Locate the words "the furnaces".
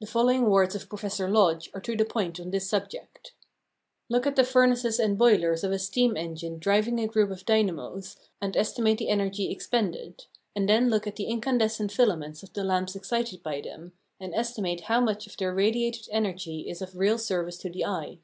4.36-5.00